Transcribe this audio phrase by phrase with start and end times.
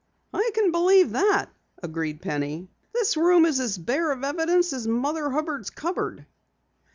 [0.33, 1.49] "I can believe it,"
[1.83, 2.71] agreed Penny.
[2.91, 6.25] "This room is as bare of evidence as Mother Hubbard's cupboard."